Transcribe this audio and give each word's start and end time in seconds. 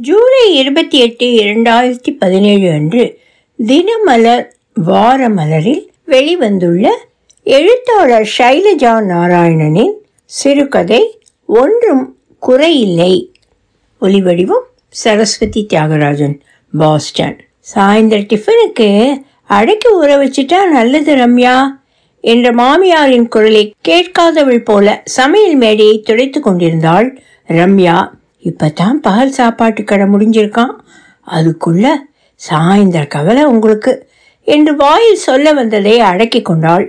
ஜூலை 0.00 0.54
இருபத்தி 0.54 0.98
எட்டு 0.98 1.26
இரண்டாயிரத்தி 1.26 2.10
பதினேழு 2.18 2.70
அன்று 2.70 3.20
தினமலர் 3.66 4.50
வார 4.74 5.28
மலரில் 5.28 5.88
வெளிவந்துள்ள 6.06 6.88
எழுத்தாளர் 7.42 8.28
ஷைலஜா 8.38 8.92
நாராயணனின் 9.08 9.94
சிறுகதை 10.24 11.20
ஒன்றும் 11.46 12.16
குறையில்லை 12.46 13.30
ஒலிவடிவம் 14.00 14.66
சரஸ்வதி 14.88 15.66
தியாகராஜன் 15.72 16.40
பாஸ்டன். 16.78 17.38
சாயந்தர 17.74 18.20
டிஃபனுக்கு 18.20 19.16
அடைக்கு 19.46 20.04
ஊற 20.04 20.10
வச்சுட்டா 20.10 20.68
நல்லது 20.70 21.16
ரம்யா 21.16 21.56
என்ற 22.20 22.52
மாமியாரின் 22.52 23.28
குரலை 23.28 23.74
கேட்காதவள் 23.88 24.64
போல 24.64 25.02
சமையல் 25.04 25.54
மேடையை 25.54 26.00
துடைத்து 26.00 26.40
கொண்டிருந்தாள் 26.40 27.20
ரம்யா. 27.48 28.16
இப்பதான் 28.44 28.98
பகல் 29.00 29.30
சாப்பாட்டு 29.30 29.82
கடை 29.84 30.06
முடிஞ்சிருக்கான் 30.06 30.74
அதுக்குள்ள 31.26 31.86
சாயந்தர 32.40 33.04
கவலை 33.06 33.44
உங்களுக்கு 33.44 33.92
என்று 34.46 34.76
வாயில் 34.76 35.24
சொல்ல 35.26 35.52
வந்ததை 35.52 35.94
அடக்கி 36.00 36.40
கொண்டாள். 36.42 36.84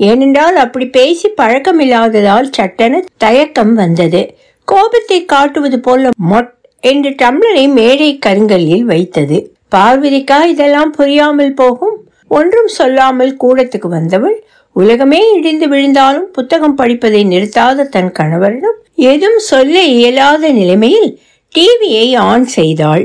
ஏனென்றால் 0.00 0.56
அப்படி 0.56 0.86
பேசி 0.88 1.28
பழக்கமில்லாததால் 1.36 2.48
சட்டென 2.50 3.00
தயக்கம் 3.16 3.74
வந்தது. 3.74 4.20
கோபத்தை 4.68 5.18
காட்டுவது 5.24 5.80
போல 5.80 6.10
மொட் 6.30 6.52
என்று 6.82 7.10
டம்ளரை 7.22 7.64
மேடை 7.72 8.10
கருங்கல்லில் 8.26 8.86
வைத்தது. 8.92 9.38
பார்வதிக்கா 9.74 10.38
இதெல்லாம் 10.44 10.92
புரியாமல் 10.92 11.54
போகும். 11.54 11.96
ஒன்றும் 12.28 12.70
சொல்லாமல் 12.78 13.36
கூடத்துக்கு 13.44 13.88
வந்தவள் 13.88 14.38
உலகமே 14.72 15.20
இடிந்து 15.32 15.68
விழுந்தாலும் 15.68 16.28
புத்தகம் 16.32 16.74
படிப்பதை 16.74 17.24
நிறுத்தாத 17.24 17.88
தன் 17.88 18.12
கணவரிடம் 18.18 18.78
எதுவும் 18.94 19.38
சொல்ல 19.38 19.82
இயலாத 19.82 20.50
நிலைமையில் 20.50 21.20
டிவியை 21.54 22.16
ஆன் 22.16 22.46
செய்தாள். 22.46 23.04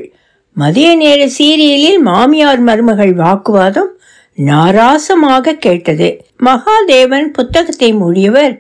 மதிய 0.57 0.95
நேர 0.95 1.21
சீரியலில் 1.38 1.99
மாமியார் 1.99 2.59
மருமகள் 2.59 3.13
வாக்குவாதம் 3.13 3.91
நாராசமாக 4.38 5.53
கேட்டது. 5.57 6.07
மகாதேவன் 6.44 7.27
புத்தகத்தை 7.27 7.94
மூடியவர் 7.94 8.55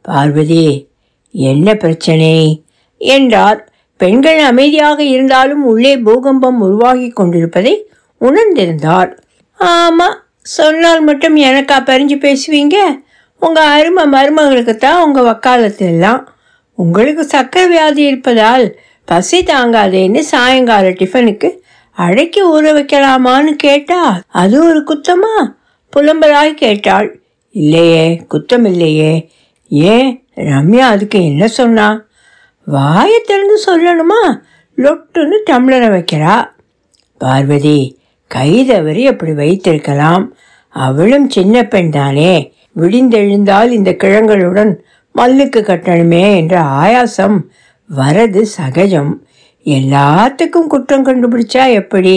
பார்வதி 0.00 0.88
என்ன 1.30 1.74
பிரச்சனை? 1.74 2.64
என்றார். 3.00 3.60
பெண்கள் 3.96 4.38
அமைதியாக 4.38 5.02
இருந்தாலும் 5.04 5.64
உள்ளே 5.64 5.98
பூகம்பம் 5.98 6.60
உருவாகி 6.60 7.08
கொண்டிருப்பதை 7.08 7.74
உணர்ந்திருந்தார். 8.20 9.10
ஆமா 9.60 10.08
சொன்னால் 10.56 11.00
மட்டும் 11.00 11.36
எனக்கா 11.36 11.76
பறிஞ்சு 11.80 12.16
பேசுவீங்க? 12.16 12.76
உங்கள் 13.38 13.64
அருமை 13.64 14.04
மருமகளுக்கு 14.04 14.76
தான் 14.76 15.02
உங்கள் 15.04 15.24
வக்காலத்து 15.24 15.86
எல்லாம். 15.86 16.28
உங்களுக்கு 16.74 17.22
சக்கரை 17.32 17.68
வியாதி 17.68 18.02
இருப்பதால் 18.02 18.78
பசி 19.04 19.42
தாங்காதேன்னு 19.42 20.18
சாயங்கால 20.18 20.90
டிஃபனுக்கு 20.90 21.48
அழைக்கி 21.92 22.40
ஊற 22.42 22.64
வைக்கலாமான்னு 22.78 23.52
கேட்டா 23.56 24.00
அது 24.28 24.56
ஒரு 24.68 24.80
குத்தமா? 24.90 25.34
புலம்பலாய் 25.96 26.52
கேட்டாள். 26.54 27.20
இல்லையே 27.50 28.24
குத்தம் 28.28 28.64
இல்லையே 28.64 29.28
ஏன்? 29.68 30.10
ரம்யா 30.36 30.86
அதுக்கு 30.94 31.24
என்ன 31.24 31.48
சொன்னா? 31.48 31.86
வாயை 32.66 33.20
திறந்து 33.26 33.56
சொல்லணுமா? 33.66 34.22
லொட்டுன்னு 34.78 35.36
டம்ளரை 35.50 35.88
வைக்கிறா. 35.90 36.34
பார்வதி 37.20 37.78
கைதவறி 38.30 39.04
அப்படி 39.04 39.32
வைத்திருக்கலாம். 39.32 40.24
அவளும் 40.78 41.26
சின்ன 41.30 41.62
பெண் 41.64 41.90
தானே. 41.90 42.32
விடிந்தெழுந்தால் 42.76 43.70
இந்த 43.70 43.92
கிழங்களுடன் 43.92 44.72
மல்லுக்கு 45.18 45.60
கட்டணுமே 45.60 46.24
என்ற 46.36 46.54
ஆயாசம் 46.82 47.38
வரது 47.96 48.42
சகஜம். 48.56 49.12
எல்லாத்துக்கும் 49.64 50.66
குற்றம் 50.68 51.06
கண்டுபிடிச்சா 51.06 51.64
எப்படி? 51.72 52.16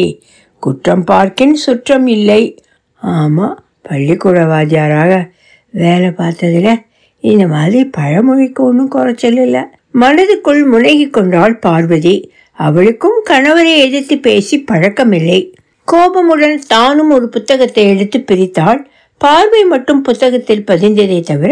குற்றம் 0.59 1.03
பார்க்கின் 1.03 1.55
சுற்றம் 1.55 2.07
இல்லை. 2.07 2.41
ஆமாம் 2.95 3.63
பள்ளிக்கூட 3.81 4.43
வாத்தியாராக 4.45 5.13
வேலை 5.71 6.09
பார்த்ததில் 6.09 6.83
இந்த 7.19 7.47
மாதிரி 7.47 7.85
பழமொழிக்கு 7.85 8.63
ஒன்றும் 8.63 8.87
குறைச்சல் 8.87 9.37
இல்லை. 9.37 9.63
மனதுக்குள் 9.93 10.61
முனகி 10.73 11.09
கொண்டாள் 11.09 11.55
பார்வதி. 11.59 12.15
அவளுக்கும் 12.53 13.19
கணவரை 13.29 13.73
எதிர்த்து 13.77 14.17
பேசி 14.17 14.65
பழக்கமில்லை. 14.71 15.41
கோபமுடன் 15.93 16.57
தானும் 16.67 17.11
ஒரு 17.15 17.27
புத்தகத்தை 17.29 17.83
எடுத்து 17.93 18.17
பிரித்தாள். 18.19 18.81
பார்வை 19.21 19.61
மட்டும் 19.65 20.01
புத்தகத்தில் 20.01 20.67
பதிந்ததை 20.69 21.19
தவிர 21.21 21.51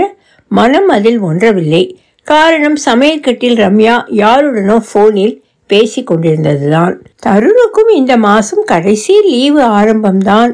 மனம் 0.52 0.90
அதில் 0.96 1.20
ஒன்றவில்லை. 1.20 1.84
காரணம் 2.28 2.78
சமையற்கட்டில் 2.86 3.58
ரம்யா 3.64 3.96
யாருடனோ 4.22 4.78
போனில் 4.92 5.36
பேசி 5.70 6.02
கொண்டிருந்ததுதான். 6.04 6.94
தருணுக்கும் 7.26 7.92
இந்த 8.00 8.14
மாசம் 8.18 8.64
கடைசி 8.64 9.14
லீவு 9.30 9.62
ஆரம்பம்தான். 9.80 10.54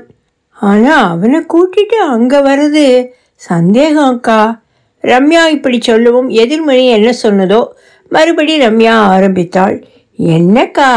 ஆனா 0.57 0.93
அவனை 1.13 1.39
கூட்டிட்டு 1.53 1.97
அங்க 2.15 2.33
வர்றது 2.41 2.85
சந்தேகம் 3.41 4.09
அக்கா 4.13 4.39
ரம்யா 5.03 5.43
இப்படி 5.55 5.77
சொல்லவும் 5.81 6.29
எதிர்மணி 6.43 6.85
என்ன 6.97 7.09
சொன்னதோ 7.23 7.61
மறுபடி 8.11 8.53
ரம்யா 8.63 8.95
ஆரம்பித்தாள். 9.13 9.77
என்னக்கா 10.19 10.91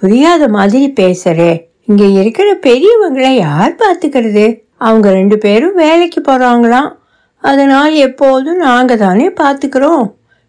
புரியாத 0.00 0.42
மாதிரி 0.56 0.88
பேசுகிறே 1.00 1.52
இங்க 1.90 2.04
இருக்கிற 2.04 2.54
பெரியவங்களை 2.54 3.30
யார் 3.36 3.76
பார்த்துக்கிறது? 3.82 4.62
அவங்க 4.76 5.10
ரெண்டு 5.10 5.38
பேரும் 5.38 5.74
வேலைக்கு 5.74 6.20
போறாங்களாம். 6.20 6.90
அதனால் 7.36 7.92
எப்போதும் 7.92 8.56
நாங்க 8.56 8.96
தானே 8.96 9.28
பார்த்துக்கிறோம். 9.28 10.04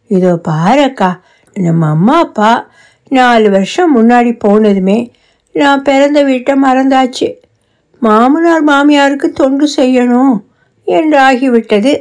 இதோ 0.07 0.41
பாருக்கா 0.47 1.19
நம்ம 1.53 1.87
அம்மா 1.87 2.17
அப்பா 2.17 2.69
நாலு 3.09 3.49
வருஷம் 3.49 3.95
முன்னாடி 3.97 4.39
போனதுமே 4.43 5.11
நான் 5.51 5.81
பிறந்த 5.81 6.23
வீட்டை 6.23 6.53
மறந்தாச்சு. 6.55 7.29
மாமனார் 7.99 8.63
மாமியாருக்கு 8.63 9.31
தொண்டு 9.31 9.67
செய்யணும் 9.75 10.35
என்றாகிவிட்டது. 10.87 11.93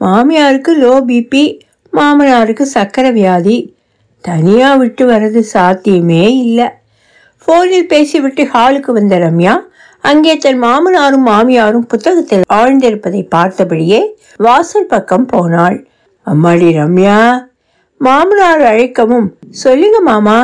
மாமியாருக்கு 0.00 0.74
லோ 0.76 0.94
பிபி 1.06 1.58
மாமனாருக்கு 1.92 2.66
சக்கரை 2.74 3.12
வியாதி. 3.12 3.76
தனியாக 4.20 4.76
விட்டு 4.76 5.06
வர்றது 5.10 5.38
சாத்தியமே 5.38 6.36
இல்லை. 6.36 6.68
ஃபோனில் 7.42 7.90
பேசிவிட்டு 7.92 8.42
ஹாலுக்கு 8.52 8.90
வந்த 8.96 9.16
ரம்யா 9.18 9.54
அங்கே 10.04 10.34
தன் 10.36 10.60
மாமனாரும் 10.64 11.26
மாமியாரும் 11.28 11.86
புத்தகத்தில் 11.92 12.44
ஆழ்ந்திருப்பதை 12.58 13.20
பார்த்தபடியே 13.34 14.00
வாசல் 14.46 14.90
பக்கம் 14.92 15.26
போனாள். 15.26 15.78
அம்மாடி 16.26 16.68
ரம்யா 16.78 17.18
மாமனார் 18.00 18.62
அழைக்கவும் 18.70 19.28
சொல்லுங்க 19.62 19.98
மாமா 20.00 20.38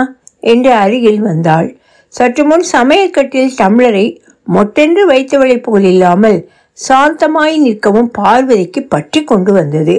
என்று 0.53 0.72
அருகில் 0.84 1.22
வந்தாள். 1.28 1.69
சற்று 2.15 2.44
முன் 2.44 2.65
சமையற்கட்டில் 2.72 3.54
டம்ளரை 3.60 4.06
மொட்டென்று 4.47 5.03
வைத்தவளைப் 5.12 5.65
போல் 5.66 5.87
இல்லாமல் 5.93 6.38
சாந்தமாய் 6.78 7.56
நிற்கவும் 7.66 8.10
பார்வதிக்கு 8.19 8.81
பற்றி 8.94 9.21
கொண்டு 9.25 9.53
வந்தது. 9.53 9.97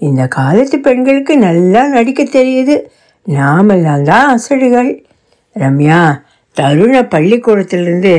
இந்த 0.00 0.22
காலத்து 0.38 0.76
பெண்களுக்கு 0.80 1.34
நல்லா 1.46 1.82
நடிக்க 1.94 2.22
தெரியுது. 2.38 2.76
நாமெல்லாம் 3.26 4.04
தான் 4.10 4.28
அசடுகள். 4.34 4.90
ரம்யா 5.56 6.00
தருண 6.60 7.08
பள்ளிக்கூடத்திலிருந்து 7.08 8.14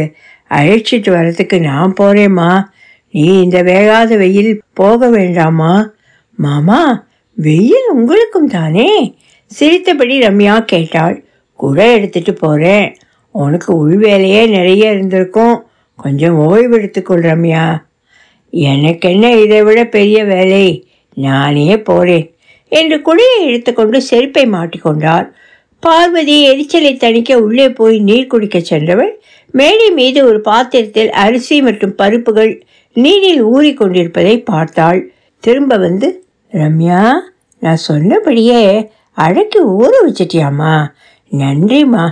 அழைச்சிட்டு 0.49 1.09
வரத்துக்கு 1.11 1.59
நான் 1.59 1.93
போகிறேம்மா 1.99 2.51
நீ 3.13 3.41
இந்த 3.41 3.63
வேகாத 3.63 4.17
வெயில் 4.17 4.61
போக 4.73 5.09
வேண்டாமா 5.09 5.73
மாமா 6.39 7.09
வெயில் 7.37 7.87
உங்களுக்கும் 7.93 8.47
தானே? 8.47 9.15
சிரித்தபடி 9.45 10.19
ரம்யா 10.19 10.59
கேட்டாள். 10.61 11.23
கூட 11.55 11.93
எடுத்துட்டு 11.93 12.33
போகிறேன் 12.33 12.95
உனக்கு 13.31 13.75
உள் 13.75 13.97
வேலையே 13.97 14.45
நிறைய 14.45 14.91
இருந்திருக்கும். 14.91 15.65
கொஞ்சம் 15.95 16.37
ஓய்வு 16.37 16.77
எடுத்துக்கொள் 16.79 17.23
ரம்யா. 17.23 17.65
எனக்கு 18.49 19.09
என்ன 19.09 19.31
இதை 19.35 19.63
விட 19.63 19.85
பெரிய 19.85 20.25
வேலை? 20.25 20.65
நானே 21.13 21.79
போகிறேன் 21.81 22.35
என்று 22.71 22.97
குழியை 22.97 23.47
எடுத்துக்கொண்டு 23.47 24.01
செருப்பை 24.01 24.45
மாட்டிக்கொண்டார் 24.49 25.27
பார்வதி 25.85 26.43
எரிச்சலை 26.43 26.91
தணிக்க 26.95 27.33
உள்ளே 27.33 27.69
போய் 27.69 27.99
நீர் 27.99 28.27
குடிக்க 28.27 28.59
சென்றவள் 28.59 29.21
மேடை 29.51 29.91
மீது 29.91 30.25
ஒரு 30.25 30.41
பாத்திரத்தில் 30.41 31.09
அரிசி 31.09 31.61
மற்றும் 31.61 31.95
பருப்புகள் 31.95 32.61
நீரில் 32.93 33.41
ஊறி 33.41 33.73
கொண்டிருப்பதை 33.73 34.41
பார்த்தாள். 34.41 35.11
திரும்ப 35.39 35.77
வந்து 35.77 36.23
ரம்யா 36.51 37.11
நான் 37.59 37.75
சொன்னபடியே 37.75 38.89
அடக்கி 39.13 39.59
ஊற 39.59 39.91
வச்சிட்டியாம்மா. 40.07 40.75
நன்றிம்மா 41.31 42.05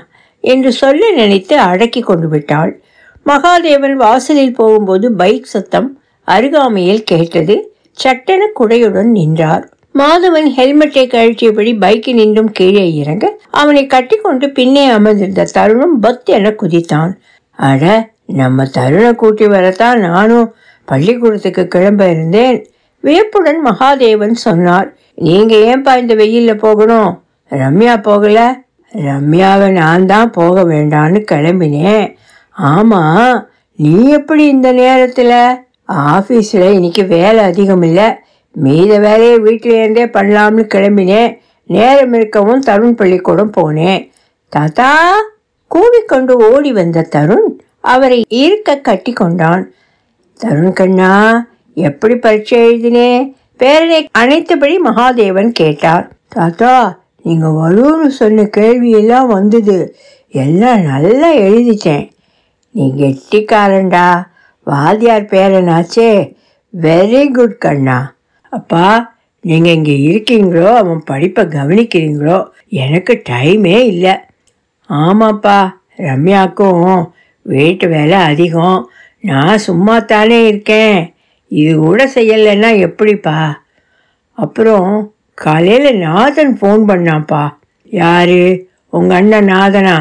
என்று 0.44 0.72
சொல்ல 0.72 1.12
நினைத்து 1.12 1.58
அடக்கி 1.58 2.02
கொண்டு 2.02 2.28
விட்டாள். 2.28 2.82
மகாதேவன் 3.26 3.94
வாசலில் 3.94 4.56
போகும்போது 4.56 5.14
பைக் 5.14 5.44
சத்தம் 5.44 5.90
அருகாமையில் 6.28 7.04
கேட்டது. 7.04 7.74
சட்டென 7.92 8.52
குடையுடன் 8.60 9.12
நின்றார். 9.12 9.66
மாதவன் 9.96 10.48
ஹெல்மெட்டை 10.48 11.04
கழற்றியபடி 11.08 11.72
பைக்கில் 11.80 12.14
நின்றும் 12.14 12.52
கீழே 12.52 12.96
இறங்க 12.96 13.26
அவனை 13.52 13.88
கட்டிக்கொண்டு 13.88 14.50
பின்னே 14.50 14.90
அமர்ந்திருந்த 14.90 15.48
தருணம் 15.54 15.96
பத் 16.04 16.30
என 16.38 16.50
குதித்தான். 16.50 17.12
அட 17.60 18.12
நம்ம 18.26 18.66
தருணை 18.66 19.16
கூட்டி 19.16 19.48
வரத்தான் 19.48 20.00
நானும் 20.00 20.54
பள்ளிக்கூடத்துக்கு 20.86 21.68
கிளம்ப 21.68 22.10
இருந்தேன். 22.10 22.58
வியப்புடன் 23.04 23.60
மகாதேவன் 23.66 24.36
சொன்னார் 24.46 24.88
நீங்க 25.16 25.56
ஏன்பா 25.56 25.94
இந்த 25.98 26.16
வெயில்ல 26.16 26.54
போகணும்? 26.58 27.12
ரம்யா 27.52 28.02
போகல? 28.02 28.40
ரம்யாவை 28.94 29.68
நான் 29.72 30.06
தான் 30.06 30.32
போக 30.32 30.64
வேண்டான்னு 30.64 31.20
கிளம்பினேன். 31.32 32.08
ஆமாம் 32.52 33.50
நீ 33.76 34.10
எப்படி 34.10 34.46
இந்த 34.48 34.72
நேரத்தில்? 34.72 35.38
ஆஃபீஸில் 36.16 36.74
இன்னைக்கு 36.74 37.06
வேலை 37.06 37.44
அதிகம் 37.44 37.82
இல்லை 37.82 38.08
மீத 38.64 39.00
வேலையை 39.00 39.38
வீட்டிலேருந்தே 39.38 40.06
பண்ணலாம்னு 40.06 40.68
கிளம்பினேன். 40.76 41.38
நேரம் 41.66 42.14
இருக்கவும் 42.14 42.64
தருண் 42.64 42.92
பள்ளிக்கூடம் 42.92 43.52
போனேன். 43.58 44.10
தாத்தா 44.50 45.12
கூவிக்கொண்டு 45.76 46.32
ஓடி 46.32 46.74
வந்த 46.74 47.08
தருண் 47.16 47.60
அவரை 47.80 48.26
இருக்க 48.30 48.78
கட்டி 48.78 49.14
கொண்டான். 49.14 49.72
தருண் 50.44 50.74
கண்ணா 50.74 51.48
எப்படி 51.74 52.16
பரீட்சை 52.16 52.60
எழுதினே? 52.60 53.34
பேரனை 53.60 54.06
அனைத்தபடி 54.12 54.80
மகாதேவன் 54.86 55.50
கேட்டார். 55.50 56.12
தாத்தா 56.28 57.00
நீங்கள் 57.24 57.50
வரும்னு 57.50 58.08
சொன்ன 58.08 58.42
கேள்வியெல்லாம் 58.42 59.28
வந்தது. 59.28 59.96
எல்லாம் 60.32 60.82
நல்லா 60.82 61.34
எழுதிட்டேன். 61.34 62.12
நீ 62.72 62.94
கெட்டிக்காரன்டா. 62.98 64.24
வாத்தியார் 64.64 65.24
பேரனாச்சே. 65.24 66.34
வெரி 66.82 67.32
குட் 67.32 67.58
கண்ணா. 67.58 68.14
அப்பா 68.50 69.18
நீங்கள் 69.42 69.74
இங்கே 69.74 69.96
இருக்கீங்களோ 70.10 70.74
அவன் 70.74 71.02
படிப்பை 71.06 71.44
கவனிக்கிறீங்களோ 71.46 72.38
எனக்கு 72.68 73.22
டைமே 73.30 73.78
இல்லை. 73.92 74.16
ஆமாப்பா 74.90 75.60
ரம்யாக்கும் 75.98 77.10
வீட்டு 77.42 77.88
வேலை 77.88 78.18
அதிகம். 78.20 78.90
நான் 79.22 79.58
சும்மா 79.58 80.00
தானே 80.00 80.48
இருக்கேன். 80.48 81.14
இது 81.48 81.76
கூட 81.76 82.06
செய்யலைன்னா 82.06 82.70
எப்படிப்பா? 82.80 83.62
அப்புறம் 84.34 85.14
காலையில் 85.34 85.98
நாதன் 85.98 86.54
ஃபோன் 86.60 86.84
பண்ணான்ப்பா. 86.88 87.44
யாரு? 87.86 88.68
உங்கள் 88.90 89.18
அண்ணன் 89.18 89.48
நாதனா? 89.48 89.98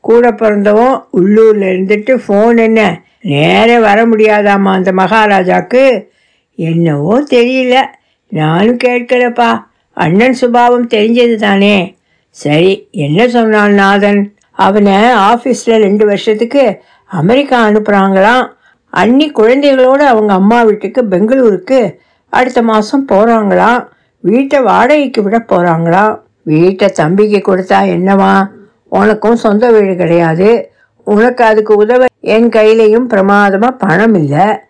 கூட 0.00 0.32
பிறந்தவன் 0.32 1.04
உள்ளூரில் 1.10 1.66
இருந்துட்டு 1.72 2.12
ஃபோன் 2.26 2.56
என்ன? 2.58 3.00
நேரே 3.20 3.78
வர 3.78 4.06
முடியாதாம்மா 4.06 4.72
அந்த 4.72 4.92
மகாராஜாக்கு? 4.92 5.84
என்னவோ 6.54 7.20
தெரியல. 7.20 7.84
நானும் 8.28 8.76
கேட்கலப்பா. 8.76 9.64
அண்ணன் 9.92 10.32
சுபாவம் 10.32 10.88
தெரிஞ்சது 10.88 11.34
தானே. 11.34 11.96
சரி 12.28 12.88
என்ன 12.90 13.28
சொன்னான் 13.28 13.72
நாதன்? 13.72 14.36
அவனை 14.50 14.92
ஆஃபீஸில் 15.02 15.78
ரெண்டு 15.78 16.06
வருஷத்துக்கு 16.06 16.80
அமெரிக்கா 17.06 17.68
அனுப்புகிறாங்களாம் 17.68 18.46
அன்னி 18.90 19.30
குழந்தைகளோடு 19.30 20.04
அவங்க 20.04 20.32
அம்மா 20.32 20.62
வீட்டுக்கு 20.62 21.04
பெங்களூருக்கு 21.04 21.98
அடுத்த 22.28 22.62
மாதம் 22.62 23.06
போகிறாங்களாம் 23.08 23.86
வீட்டை 24.20 24.60
வாடகைக்கு 24.60 25.22
விட 25.22 25.38
போகிறாங்களாம் 25.38 26.18
வீட்டை 26.42 26.88
தம்பிக்கு 26.88 27.40
கொடுத்தா 27.46 27.78
என்னவா? 27.96 28.46
உனக்கும் 28.88 29.36
சொந்த 29.36 29.70
வீடு 29.70 29.96
கிடையாது. 29.96 30.70
உனக்கு 31.04 31.44
அதுக்கு 31.44 31.76
உதவ 31.76 32.04
என் 32.20 32.48
கையிலையும் 32.48 33.08
பிரமாதமாக 33.08 33.76
பணம் 33.76 34.14
இல்லை. 34.14 34.62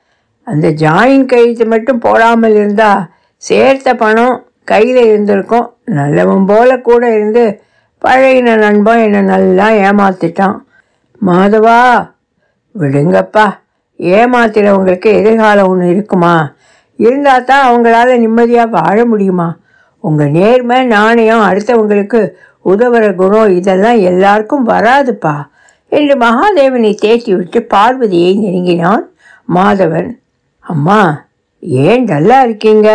அந்த 0.44 0.68
ஜாயின் 0.68 1.24
கைத்து 1.24 1.66
மட்டும் 1.66 1.98
போடாமல் 1.98 2.54
இருந்தால் 2.54 3.04
சேர்த்த 3.36 3.94
பணம் 3.94 4.46
கையில் 4.64 5.04
இருந்திருக்கும். 5.04 5.74
நல்லவன் 5.84 6.44
போல 6.44 6.80
கூட 6.80 7.14
இருந்து 7.14 7.62
பழகின 8.02 8.56
நண்பன் 8.56 8.98
என்னை 8.98 9.22
நல்லா 9.22 9.66
ஏமாத்திட்டான். 9.70 10.56
மாதவா 11.26 11.78
விடுங்கப்பா. 12.74 13.46
ஏமாத்திரவங்களுக்கு 13.98 15.10
எதிர்காலம் 15.12 15.66
ஒன்று 15.66 15.88
இருக்குமா? 15.88 16.54
இருந்தால் 16.96 17.44
தான் 17.44 17.66
அவங்களால 17.68 18.18
நிம்மதியாக 18.18 18.70
வாழ 18.70 19.04
முடியுமா? 19.04 19.56
உங்கள் 20.00 20.30
நேர்மை 20.30 20.84
நாணயம் 20.84 21.44
அடுத்தவங்களுக்கு 21.44 22.20
உதவுற 22.64 23.14
குணம் 23.14 23.48
இதெல்லாம் 23.48 24.00
எல்லாருக்கும் 24.00 24.68
வராதுப்பா. 24.68 25.34
என்று 25.88 26.14
மகாதேவனை 26.16 26.92
தேற்றி 27.02 27.36
விட்டு 27.36 27.62
பார்வதியை 27.62 28.34
நெருங்கினான் 28.34 29.04
மாதவன். 29.54 30.10
அம்மா 30.64 31.00
ஏன் 31.60 32.04
டல்லா 32.04 32.42
இருக்கீங்க? 32.42 32.88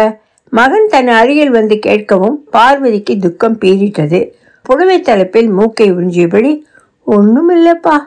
மகன் 0.49 0.87
தன் 0.87 1.07
அருகில் 1.07 1.49
வந்து 1.49 1.79
கேட்கவும் 1.85 2.37
பார்வதிக்கு 2.51 3.17
துக்கம் 3.17 3.57
பீறிட்டது. 3.61 4.19
புடவை 4.61 5.01
தலைப்பில் 5.01 5.49
மூக்கை 5.49 5.87
உறிஞ்சியபடி 5.93 6.51
ஒன்றும் 7.07 7.51
இல்லைப்பா 7.55 7.97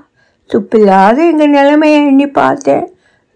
துப்பில்லாத 0.51 1.19
எங்கள் 1.31 1.49
நிலைமையை 1.49 2.07
எண்ணி 2.07 2.27
பார்த்தேன். 2.27 2.85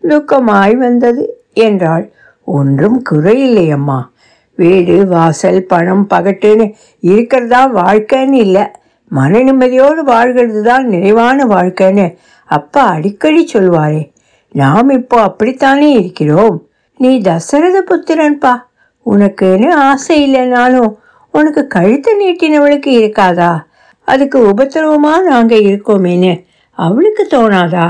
துக்கமாய் 0.02 0.75
வந்தது 0.76 1.23
என்றாள். 1.55 2.05
ஒன்றும் 2.44 2.99
குறையில்லை 3.11 3.67
அம்மா. 3.70 3.99
வீடு 4.58 5.06
வாசல் 5.06 5.61
பணம் 5.64 6.06
பகட்டுன்னு 6.14 6.67
இருக்கிறதா 7.00 7.62
வாழ்க்கைன்னு 7.75 8.40
இல்லை. 8.46 8.64
மன 9.11 9.38
நிம்மதியோடு 9.38 10.02
வாழ்கிறது 10.05 10.61
தான் 10.62 10.87
நிறைவான 10.87 11.44
வாழ்க்கைன்னு 11.44 12.06
அப்பா 12.50 12.82
அடிக்கடி 12.87 13.43
சொல்வாரே. 13.52 14.02
நாம் 14.56 14.91
இப்போ 14.91 15.17
அப்படித்தானே 15.23 15.88
இருக்கிறோம்? 15.93 16.56
நீ 17.00 17.11
தசரத 17.20 17.76
புத்திரன்பா. 17.91 18.55
உனக்குன்னு 19.06 19.69
ஆசை 19.88 20.17
இல்லைனாலும் 20.26 20.91
உனக்கு 21.35 21.62
கழுத்தை 21.67 22.12
நீட்டினவளுக்கு 22.20 22.91
இருக்காதா? 23.00 23.53
அதுக்கு 24.08 24.38
உபத்திரவமாக 24.53 25.29
நாங்கள் 25.29 25.67
இருக்கோமேன்னு 25.70 26.32
அவளுக்கு 26.79 27.25
தோணாதா? 27.31 27.88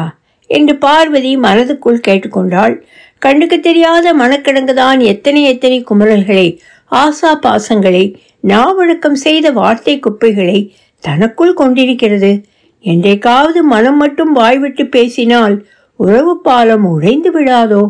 என்று 0.50 0.74
பார்வதி 0.76 1.32
மனதுக்குள் 1.36 2.04
கேட்டுக்கொண்டாள். 2.08 2.74
கண்ணுக்கு 3.22 3.60
தெரியாத 3.60 4.06
மனக்கிடங்குதான் 4.14 5.00
எத்தனை 5.02 5.42
எத்தனை 5.42 5.78
குமரல்களை 5.90 6.48
ஆசா 6.92 7.30
பாசங்களை 7.44 8.04
நாவழக்கம் 8.44 9.18
செய்த 9.26 9.46
வார்த்தை 9.50 9.94
குப்பைகளை 9.98 10.58
தனக்குள் 11.04 11.54
கொண்டிருக்கிறது. 11.54 12.32
என்றைக்காவது 12.84 13.60
மனம் 13.64 13.96
மட்டும் 13.96 14.32
வாய்விட்டு 14.32 14.84
பேசினால் 14.86 15.56
உறவு 15.98 16.34
பாலம் 16.40 16.84
உடைந்து 16.84 17.30
விடாதோ 17.30 17.82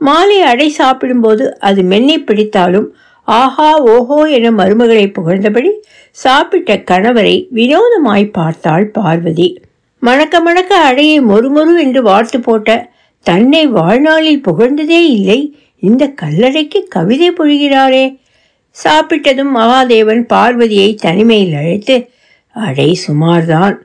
மாலை 0.00 0.38
அடை 0.42 0.68
சாப்பிடும்போது 0.70 1.58
அது 1.58 1.80
மென்னை 1.82 2.16
பிடித்தாலும் 2.18 2.88
ஆஹா 3.28 3.70
ஓஹோ 3.94 4.18
என 4.36 4.50
மருமகளை 4.50 5.06
புகழ்ந்தபடி 5.12 5.70
சாப்பிட்ட 6.16 6.76
கணவரை 6.90 7.34
வினோதமாய் 7.52 8.24
பார்த்தாள் 8.30 8.86
பார்வதி. 8.90 9.48
மணக்க 10.02 10.34
மணக்க 10.40 10.72
அடையை 10.80 11.18
மொறுமொறு 11.20 11.74
என்று 11.78 12.02
வார்த்து 12.02 12.38
போட்ட 12.40 12.70
தன்னை 13.26 13.66
வாழ்நாளில் 13.66 14.44
புகழ்ந்ததே 14.48 15.00
இல்லை 15.16 15.40
இந்த 15.82 16.04
கல்லறைக்கு 16.22 16.80
கவிதை 16.88 17.28
பொழிகிறாரே 17.30 18.04
சாப்பிட்டதும் 18.76 19.52
மகாதேவன் 19.56 20.22
பார்வதியை 20.32 20.94
தனிமையில் 20.94 21.54
அழைத்து 21.54 21.96
அடை 22.56 22.90
சுமார்தான். 23.06 23.76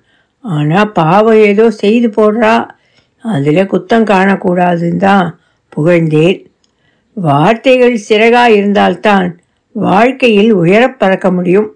ஆனால் 0.44 0.92
பாவம் 0.92 1.42
ஏதோ 1.42 1.66
செய்து 1.82 2.10
போடுறா. 2.10 2.56
அதில் 3.26 3.70
குத்தம் 3.70 4.04
காணக்கூடாதுன்னு 4.04 4.96
தான் 4.96 5.40
புகழ்ந்தேன். 5.78 6.46
வார்த்தைகள் 7.14 8.00
சிறகா 8.10 8.48
இருந்தால்தான் 8.48 9.40
வாழ்க்கையில் 9.72 10.56
உயரப் 10.56 11.00
பறக்க 11.00 11.32
முடியும். 11.32 11.76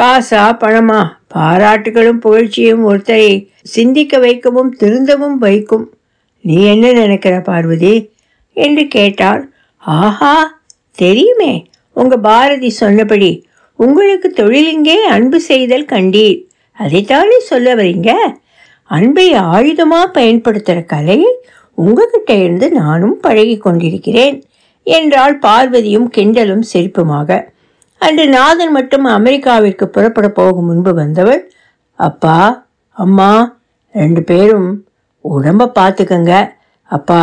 காசா 0.00 0.56
பணமா? 0.56 1.08
பாராட்டுகளும் 1.34 2.20
புகழ்ச்சியும் 2.20 2.90
ஒருத்தரை 2.90 3.48
சிந்திக்க 3.62 4.18
வைக்கவும் 4.18 4.76
திருந்தவும் 4.76 5.38
வைக்கும். 5.38 5.94
நீ 6.40 6.64
என்ன 6.64 6.92
நினைக்கிற 6.92 7.40
பார்வதி? 7.40 8.12
என்று 8.52 8.86
கேட்டார். 8.86 9.48
ஆஹா 9.76 10.60
தெரியுமே. 10.92 11.66
உங்க 11.92 12.16
பாரதி 12.16 12.70
சொன்னபடி 12.70 13.46
உங்களுக்கு 13.76 14.32
தொழிலிங்கே 14.36 14.94
அன்பு 14.94 15.40
செய்தல் 15.40 15.84
கண்டீர். 15.84 16.44
அதைத்தானே 16.78 17.38
சொல்ல 17.38 17.74
வரீங்க? 17.74 18.12
அன்பை 18.90 19.26
ஆயுதமாக 19.54 20.06
பயன்படுத்துகிற 20.18 20.80
கலையை 20.94 21.32
உங்ககிட்ட 21.78 22.32
இருந்து 22.44 22.66
நானும் 22.82 23.16
பழகி 23.20 23.56
கொண்டிருக்கிறேன் 23.58 24.36
என்றால் 24.86 25.34
பார்வதியும் 25.38 26.08
கிண்டலும் 26.16 26.64
சிரிப்புமாக. 26.72 27.30
அன்று 28.00 28.24
நாதன் 28.28 28.72
மட்டும் 28.72 29.06
அமெரிக்காவிற்கு 29.16 29.84
புறப்பட 29.86 30.26
போகும் 30.28 30.68
முன்பு 30.70 30.92
வந்தவள் 30.94 31.42
அப்பா 31.98 32.38
அம்மா 32.96 33.30
ரெண்டு 33.94 34.22
பேரும் 34.22 34.68
உடம்ப 35.24 35.70
பார்த்துக்கங்க 35.78 36.32
அப்பா 36.90 37.22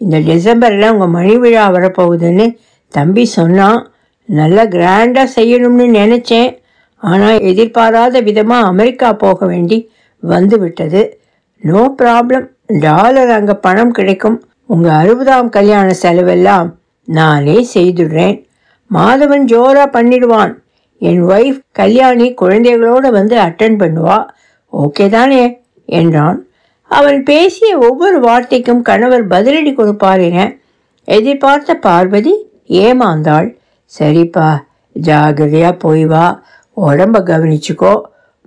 இந்த 0.00 0.18
டிசம்பரில் 0.28 0.92
உங்கள் 0.92 1.14
மணி 1.16 1.34
விழா 1.42 1.64
வரப்போகுதுன்னு 1.74 2.46
தம்பி 2.94 3.24
சொன்னான். 3.38 3.80
நல்லா 4.28 4.62
கிராண்டாக 4.74 5.34
செய்யணும்னு 5.36 5.86
நினச்சேன். 6.00 6.50
ஆனால் 7.02 7.38
எதிர்பாராத 7.50 8.20
விதமாக 8.28 8.68
அமெரிக்கா 8.72 9.08
போக 9.24 9.46
வேண்டி 9.46 9.78
வந்துவிட்டது. 10.22 11.20
No 11.58 11.94
problem. 12.02 12.46
டாலர் 12.66 13.30
அங்கே 13.30 13.52
பணம் 13.52 13.90
கிடைக்கும். 13.90 14.44
உங்கள் 14.66 14.92
அறுபதாம் 14.92 15.48
கல்யாண 15.48 15.92
செலவெல்லாம் 15.92 16.74
நானே 17.04 17.66
செய்துடுறேன். 17.74 18.44
மாதவன் 18.94 19.44
ஜோரா 19.44 19.84
பண்ணிடுவான். 19.92 20.54
என் 20.98 21.22
ஒய்ஃப் 21.24 21.60
கல்யாணி 21.72 22.34
குழந்தைகளோடு 22.40 23.10
வந்து 23.10 23.38
அட்டன் 23.38 23.78
பண்ணுவா. 23.82 24.28
ஓகே 24.72 25.08
தானே? 25.08 25.60
என்றான். 25.84 26.46
அவன் 26.90 27.22
பேசிய 27.22 27.78
ஒவ்வொரு 27.78 28.20
வார்த்தைக்கும் 28.20 28.82
கணவர் 28.82 29.28
பதிலடி 29.28 29.74
கொடுப்பார் 29.74 30.20
என 30.20 30.56
எதிர்பார்த்த 31.04 31.74
பார்வதி 31.74 32.34
ஏமாந்தாள். 32.68 33.56
சரிப்பா 33.98 34.58
ஜாகிரதையாக 35.02 35.78
போய் 35.78 36.06
வா. 36.06 36.42
உடம்ப 36.76 37.20
கவனிச்சுக்கோ. 37.22 38.02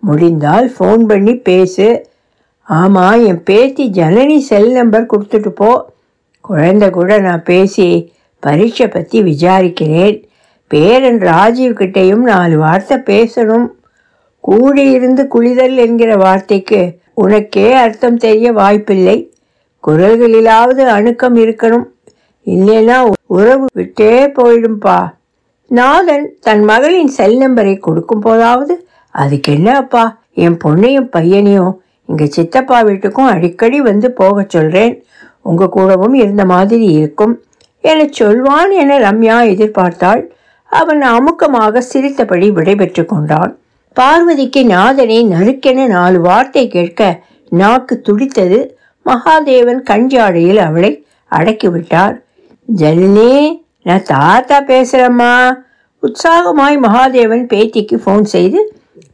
முடிந்தால் 0.07 0.67
ஃபோன் 0.75 1.03
பண்ணி 1.07 1.35
பேசு. 1.35 2.07
ஆமாம் 2.63 3.25
என் 3.25 3.43
பேத்தி 3.43 3.89
ஜனனி 3.89 4.38
செல் 4.38 4.71
நம்பர் 4.71 5.05
கொடுத்துட்டு 5.05 5.50
போ. 5.50 5.93
குழந்தை 6.41 6.89
கூட 6.89 7.19
நான் 7.19 7.43
பேசி 7.43 8.13
பரீட்சை 8.39 8.88
பற்றி 8.88 9.21
விசாரிக்கிறேன். 9.21 10.24
பேரன் 10.67 11.19
ராஜீவ் 11.19 11.79
கிட்டேயும் 11.79 12.24
நாலு 12.31 12.57
வார்த்தை 12.57 12.97
பேசணும். 12.97 13.67
கூடியிருந்து 14.43 15.24
குளிதல் 15.35 15.75
என்கிற 15.75 16.15
வார்த்தைக்கு 16.15 16.97
உனக்கே 17.13 17.71
அர்த்தம் 17.71 18.17
தெரிய 18.17 18.51
வாய்ப்பில்லை. 18.51 19.33
குரல்களிலாவது 19.88 20.83
அணுக்கம் 20.97 21.35
இருக்கணும். 21.35 21.85
இல்லைன்னா 22.45 22.97
உறவு 23.25 23.65
விட்டே 23.74 24.25
போயிடும்பா. 24.25 24.97
நாதன் 25.67 26.27
தன் 26.41 26.63
மகளின் 26.63 27.07
செல் 27.07 27.38
நம்பரை 27.38 27.79
கொடுக்கும் 27.79 28.19
போதாவது 28.19 28.85
அதுக்கு 29.22 29.50
என்னப்பா 29.53 30.03
என் 30.43 30.57
பொண்ணையும் 30.63 31.10
பையனையும் 31.15 31.74
எங்கள் 32.10 32.34
சித்தப்பா 32.36 32.77
வீட்டுக்கும் 32.88 33.31
அடிக்கடி 33.34 33.77
வந்து 33.81 34.07
போக 34.12 34.45
சொல்கிறேன் 34.48 34.93
உங்க 35.50 35.63
கூடவும் 35.67 36.15
இருந்த 36.22 36.43
மாதிரி 36.45 36.86
இருக்கும். 37.00 37.34
என 37.84 38.05
சொல்வான் 38.10 38.72
என 38.81 38.98
ரம்யா 39.00 39.38
எதிர்பார்த்தாள். 39.53 40.22
அவன் 40.72 41.01
அமுக்கமாக 41.12 41.84
சிரித்தபடி 41.91 42.48
விடைபெற்று 42.51 43.03
கொண்டான். 43.05 43.51
பார்வதிக்கு 43.95 44.62
நாதனை 44.65 45.19
நறுக்கென 45.34 45.88
நாலு 45.88 46.19
வார்த்தை 46.22 46.63
கேட்க 46.67 47.01
நாக்கு 47.51 47.95
துடித்தது. 48.01 48.60
மகாதேவன் 49.05 49.81
கஞ்சாடையில் 49.89 50.62
அவளை 50.67 50.91
அடக்கிவிட்டார். 51.31 52.15
ஜனனி 52.67 53.31
நான் 53.88 54.07
தாத்தா 54.07 54.57
பேசுகிறேம்மா 54.72 55.34
உற்சாகமாய் 56.03 56.77
மகாதேவன் 56.86 57.45
பேத்திக்கு 57.51 57.98
ஃபோன் 58.03 58.25
செய்து 58.36 58.60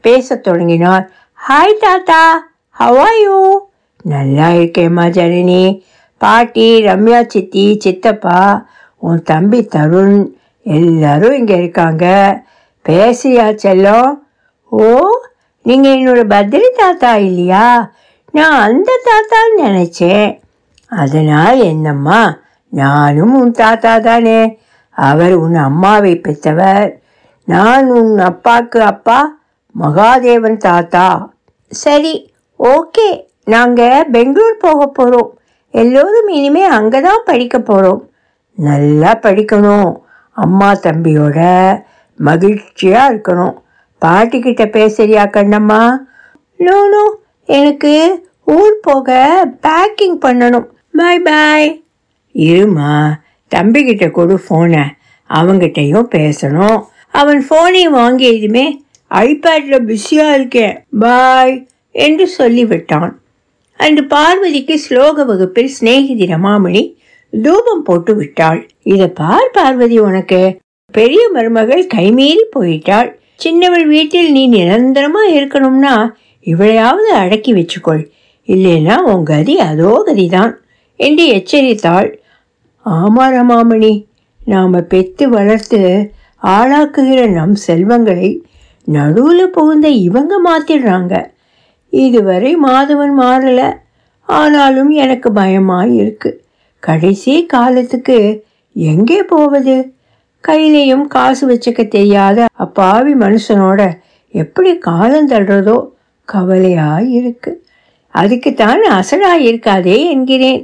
பேசத் 0.02 0.44
தொடங்கினார். 0.44 1.10
ஹாய் 1.50 1.80
தாத்தா. 1.80 2.48
ஹவாயோ 2.80 3.58
நல்லா 4.04 4.48
இருக்கேம்மா 4.48 5.10
ஜனனி. 5.10 5.84
பாட்டி 6.18 6.86
ரம்யா 6.86 7.28
சித்தி 7.28 7.78
சித்தப்பா 7.80 8.66
உன் 8.98 9.24
தம்பி 9.24 9.62
தருண் 9.64 10.28
எல்லாரும் 10.64 11.34
இங்கே 11.34 11.56
இருக்காங்க. 11.58 12.06
பேசியா 12.90 13.58
செல்லம்? 13.64 14.14
ஓ 14.70 15.10
நீங்கள் 15.62 15.92
என்னோட 15.92 16.28
பத்ரி 16.30 16.62
தாத்தா 16.78 17.16
இல்லையா? 17.16 17.92
நான் 18.32 18.62
அந்த 18.62 19.00
தாத்தான்னு 19.06 19.62
நினச்சேன். 19.62 20.40
அதனால் 20.86 21.60
என்னம்மா 21.60 22.38
நானும் 22.70 23.42
உன் 23.42 23.52
தாத்தா 23.52 24.00
தானே. 24.00 24.60
அவர் 24.90 25.34
உன் 25.34 25.56
அம்மாவை 25.56 26.16
பெற்றவர். 26.16 27.00
நான் 27.44 27.90
உன் 27.90 28.20
அப்பாவுக்கு 28.20 28.82
அப்பா 28.82 29.40
மகாதேவன் 29.76 30.58
தாத்தா. 30.58 31.06
சரி 31.72 32.14
ஓகே 32.60 33.08
நாங்கள் 33.46 34.10
பெங்களூர் 34.12 34.58
போக 34.58 34.88
போகிறோம் 34.88 35.30
எல்லோரும் 35.74 36.30
இனிமே 36.38 36.64
அங்கே 36.78 37.00
தான் 37.02 37.26
படிக்க 37.26 37.60
போகிறோம் 37.60 38.02
நல்லா 38.58 39.12
படிக்கணும். 39.26 39.92
அம்மா 40.32 40.70
தம்பியோட 40.86 41.40
மகிழ்ச்சியாக 42.20 43.12
இருக்கணும். 43.12 43.56
பாட்டிக்கிட்ட 44.02 44.64
பேசுறியா 44.78 45.24
கண்ணம்மா? 45.38 45.82
நோ 46.56 46.78
நோ 46.94 47.04
எனக்கு 47.46 47.94
ஊர் 48.58 48.78
போக 48.82 49.10
பேக்கிங் 49.68 50.18
பண்ணணும். 50.26 50.68
பாய் 50.98 51.20
பாய் 51.20 51.70
இருமா 52.36 52.94
தம்பிக்கிட்ட 53.52 54.12
கொடு 54.12 54.36
ஃபோனை 54.46 54.84
அவங்கிட்டையும் 55.30 56.08
பேசணும். 56.18 56.80
அவன் 57.12 57.42
ஃபோனை 57.50 57.84
வாங்கியதுமே 58.00 58.66
ஐபேட்ல 59.12 59.76
பிஸியாக 59.80 60.36
இருக்கேன். 60.36 60.76
பாய் 61.00 61.68
என்று 61.96 62.26
சொல்லிவிட்டான். 62.38 63.12
அன்று 63.80 64.04
பார்வதிக்கு 64.04 64.76
ஸ்லோக 64.86 65.26
வகுப்பில் 65.26 65.72
சிநேகிதி 65.80 66.26
ரமாமணி 66.26 66.84
தூபம் 67.34 67.84
போட்டு 67.84 68.16
விட்டாள். 68.16 68.70
இத 68.84 69.08
பார் 69.08 69.52
பார்வதி 69.54 70.00
உனக்கு. 70.00 70.42
பெரிய 70.94 71.30
மருமகள் 71.34 71.84
கைமீறி 71.94 72.44
போயிட்டாள். 72.56 73.10
சின்னவள் 73.36 73.86
வீட்டில் 73.88 74.32
நீ 74.32 74.44
நிரந்தரமா 74.50 75.24
இருக்கணும்னா 75.38 75.96
இவளையாவது 76.48 77.12
அடக்கி 77.14 77.54
வச்சுக்கொள். 77.54 78.04
இல்லைன்னா 78.48 78.96
உன் 79.12 79.24
கதி 79.24 79.60
அதோ 79.60 80.04
கதிதான் 80.08 80.54
என்று 80.96 81.26
எச்சரித்தாள். 81.28 82.10
ஆமா 82.86 83.26
ரமாமணி 83.36 84.06
நாம 84.46 84.82
பெத்து 84.82 85.30
வளர்த்து 85.30 85.82
ஆளாக்குகிற 86.44 87.28
நம் 87.30 87.56
செல்வங்களை 87.56 88.30
நடுவில் 88.98 89.54
புகுந்த 89.56 89.88
இவங்க 90.08 90.34
மாத்திடுறாங்க. 90.48 91.14
இதுவரை 91.94 92.52
மாதவன் 92.68 93.16
மாறலை. 93.22 93.70
ஆனாலும் 94.30 94.92
எனக்கு 95.04 95.30
பயமாக 95.40 95.88
இருக்கு 96.02 96.30
கடைசி 96.84 97.34
காலத்துக்கு 97.54 98.18
எங்கே 98.76 99.20
போவது? 99.34 99.76
கையிலையும் 100.44 101.06
காசு 101.16 101.44
வச்சுக்க 101.50 101.82
தெரியாத 101.88 102.46
அப்பாவி 102.66 103.14
மனுஷனோட 103.16 103.82
எப்படி 104.34 104.72
காலம் 104.88 105.30
தள்ளுறதோ 105.32 105.78
கவலையாக 106.30 107.04
இருக்கு 107.20 107.52
அதுக்குத்தான் 108.14 108.82
அசடாக 109.00 109.46
இருக்காதே 109.50 109.98
என்கிறேன். 110.14 110.64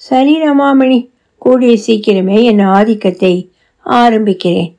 சரி 0.00 0.34
ரமாமணி 0.42 0.98
கூடிய 1.42 1.72
சீக்கிரமே 1.86 2.38
என் 2.50 2.62
ஆதிக்கத்தை 2.76 3.34
ஆரம்பிக்கிறேன். 3.86 4.70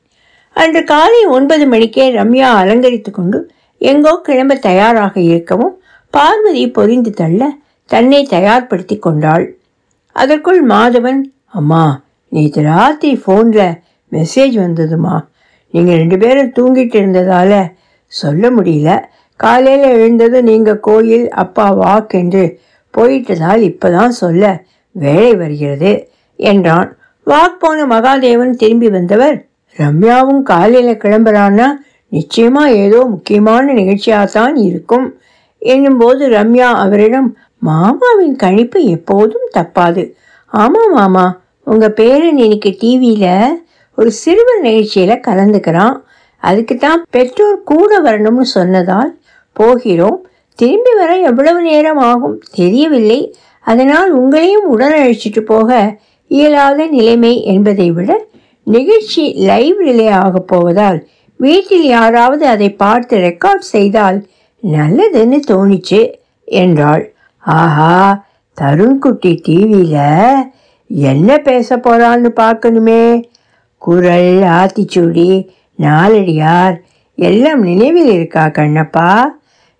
அன்று 0.56 0.84
காலை 0.84 1.24
ஒன்பது 1.24 1.66
மணிக்கே 1.66 2.04
ரம்யா 2.12 2.48
அலங்கரித்து 2.60 3.10
கொண்டு 3.10 3.50
எங்கோ 3.78 4.20
கிளம்ப 4.22 4.54
தயாராக 4.54 5.20
இருக்கவும் 5.20 5.74
பார்வதி 6.10 6.64
பொரிந்து 6.70 7.10
தள்ள 7.10 7.50
தன்னை 7.86 8.26
தயார்படுத்தி 8.30 8.98
கொண்டாள். 8.98 9.44
அதற்குள் 10.12 10.66
மாதவன் 10.66 11.20
அம்மா 11.46 11.84
நேற்று 12.28 12.62
ராத்திரி 12.62 13.22
ஃபோனில் 13.26 13.78
மெசேஜ் 14.12 14.56
வந்ததுமா? 14.64 15.14
நீங்கள் 15.70 15.96
ரெண்டு 15.96 16.18
பேரும் 16.18 16.52
தூங்கிட்டு 16.58 16.94
இருந்ததால் 16.94 17.56
சொல்ல 18.06 18.50
முடியல. 18.50 18.90
காலையில் 19.36 19.86
எழுந்ததும் 19.96 20.42
நீங்கள் 20.42 20.80
கோயில் 20.80 21.28
அப்பா 21.42 21.66
வாக் 21.74 22.08
என்று 22.08 22.44
போயிட்டதால் 22.90 23.62
இப்போதான் 23.70 24.14
சொல்ல 24.22 24.62
வேலை 24.90 25.34
வருகிறது 25.34 25.92
என்றான். 26.36 26.88
வாக் 27.26 27.58
போன 27.58 27.86
மகாதேவன் 27.86 28.50
திரும்பி 28.50 28.88
வந்தவர் 28.88 29.36
ரம்யாவும் 29.78 30.42
காலையில் 30.42 31.00
கிளம்புறான்னா 31.04 31.68
நிச்சயமா 32.12 32.62
ஏதோ 32.84 32.98
முக்கியமான 33.04 33.72
நிகழ்ச்சியாகத்தான் 33.72 34.56
இருக்கும். 34.56 35.06
என்னும்போது 35.58 36.28
ரம்யா 36.28 36.68
அவரிடம் 36.84 37.28
மாமாவின் 37.58 38.36
கணிப்பு 38.36 38.78
எப்போதும் 38.84 39.46
தப்பாது. 39.56 40.02
ஆமாம் 40.46 40.92
மாமா. 40.92 41.26
உங்கள் 41.66 41.92
பேரன் 41.92 42.38
இன்னைக்கு 42.38 42.76
டிவியில் 42.80 43.60
ஒரு 43.98 44.10
சிறுவர் 44.10 44.60
நிகழ்ச்சியில் 44.60 45.24
கலந்துக்கிறான். 45.28 45.96
அதுக்கு 46.42 46.76
தான் 46.76 47.02
பெற்றோர் 47.10 47.62
கூட 47.62 48.00
வரணும்னு 48.00 48.46
சொன்னதால் 48.56 49.10
போகிறோம். 49.52 50.18
திரும்பி 50.58 50.92
வர 50.94 51.10
எவ்வளவு 51.18 51.60
நேரம் 51.62 52.00
ஆகும் 52.10 52.42
தெரியவில்லை. 52.54 53.20
அதனால் 53.66 54.10
உங்களையும் 54.20 54.66
உடன் 54.72 54.92
அழைச்சிட்டு 54.92 55.40
போக 55.40 55.98
இயலாத 56.26 56.86
நிலைமை 56.86 57.44
என்பதை 57.44 57.90
விட 57.90 58.10
நிகழ்ச்சி 58.64 59.32
லைவ் 59.32 59.80
ரிலே 59.80 60.10
ஆகப் 60.10 60.46
போவதால் 60.46 61.08
வீட்டில் 61.36 61.86
யாராவது 61.86 62.46
அதை 62.46 62.70
பார்த்து 62.70 63.18
ரெக்கார்ட் 63.18 63.70
செய்தால் 63.74 64.26
நல்லதுன்னு 64.62 65.40
தோணிச்சு 65.46 66.12
என்றாள். 66.44 67.14
ஆஹா 67.38 68.24
தருண்குட்டி 68.60 69.38
டிவியில் 69.42 70.50
என்ன 70.86 71.38
பேச 71.38 71.76
போகிறான்னு 71.76 72.30
பார்க்கணுமே. 72.40 73.24
குரல் 73.78 74.42
ஆத்திச்சூடி 74.58 75.48
நாலடியார் 75.78 76.76
எல்லாம் 77.14 77.62
நினைவில் 77.62 78.10
இருக்கா 78.12 78.46
கண்ணப்பா? 78.46 79.24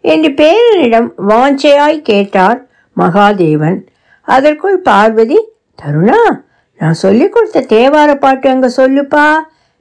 என்று 0.01 0.31
பேரனிடம் 0.31 1.09
வாஞ்சையாய் 1.29 1.99
கேட்டார் 1.99 2.67
மகாதேவன். 2.97 3.79
அதற்குள் 4.21 4.79
பார்வதி 4.79 5.39
தருணா 5.83 6.23
நான் 6.83 6.93
சொல்லிக் 6.93 7.33
கொடுத்த 7.33 7.65
தேவார 7.69 8.15
பாட்டு 8.15 8.49
அங்க 8.49 8.69
சொல்லுப்பா 8.77 9.27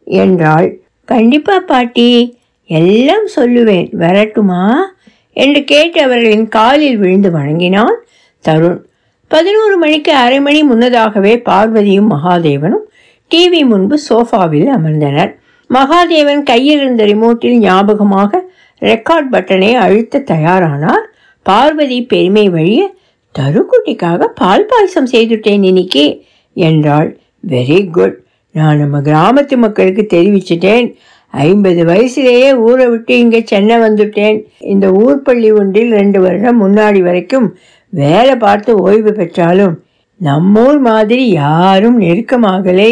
என்றாள். 0.03 0.79
கண்டிப்பா 1.05 1.59
பாட்டி 1.59 2.39
எல்லாம் 2.65 3.27
சொல்லுவேன். 3.35 3.95
வரட்டுமா? 3.95 4.93
என்று 5.33 5.63
கேட்டு 5.63 6.01
அவர்களின் 6.01 6.47
காலில் 6.47 6.97
விழுந்து 6.97 7.31
வணங்கினான் 7.31 7.95
தருண். 8.45 8.77
பதினோரு 9.27 9.77
மணிக்கு 9.77 10.13
அரை 10.13 10.39
மணி 10.39 10.63
முன்னதாகவே 10.63 11.41
பார்வதியும் 11.45 12.09
மகாதேவனும் 12.11 12.85
டிவி 13.31 13.65
முன்பு 13.65 13.99
சோஃபாவில் 14.09 14.69
அமர்ந்தனர். 14.77 15.35
மகாதேவன் 15.69 16.43
கையில் 16.43 16.79
இருந்த 16.79 17.05
ரிமோட்டில் 17.05 17.57
ஞாபகமாக 17.57 18.41
ரெக்கார்ட் 18.81 19.29
பட்டனை 19.31 19.73
அழுத்த 19.73 20.23
தயாரானார். 20.31 21.05
பார்வதி 21.43 22.03
பெருமை 22.03 22.49
வழிய 22.49 22.93
தருக்குட்டிக்காக 23.39 24.25
பால் 24.35 24.65
பாயசம் 24.65 25.07
செய்துட்டேன் 25.11 25.63
இன்னைக்கு. 25.63 26.29
என்றாள். 26.53 27.09
வெரி 27.47 27.79
குட் 27.89 28.17
நான் 28.55 28.77
நம்ம 28.77 28.99
கிராமத்து 28.99 29.55
மக்களுக்கு 29.57 30.03
தெரிவிச்சிட்டேன். 30.13 30.87
ஐம்பது 31.33 31.81
வயசுலேயே 31.85 32.49
ஊரை 32.59 32.87
விட்டு 32.87 33.19
இங்கே 33.19 33.41
சென்னை 33.43 33.77
வந்துட்டேன். 33.77 34.37
இந்த 34.59 34.91
ஊர் 34.91 35.21
பள்ளி 35.21 35.51
ஒன்றில் 35.51 35.91
ரெண்டு 35.91 36.19
வருடம் 36.21 36.59
முன்னாடி 36.63 37.01
வரைக்கும் 37.01 37.47
வேலை 37.89 38.35
பார்த்து 38.35 38.71
ஓய்வு 38.81 39.11
பெற்றாலும் 39.11 39.75
நம்மூர் 40.21 40.79
மாதிரி 40.79 41.29
யாரும் 41.29 42.01
நெருக்கமாகலை. 42.01 42.91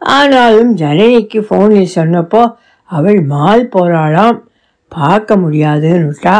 ஆனாலும் 0.00 0.76
ஜனனிக்கு 0.76 1.40
ஃபோனில் 1.48 1.94
சொன்னப்போ 1.94 2.42
அவள் 2.84 3.20
மால் 3.22 3.68
போகிறாளாம் 3.74 4.38
பார்க்க 4.88 5.36
முடியாதுன்னுட்டா. 5.36 6.36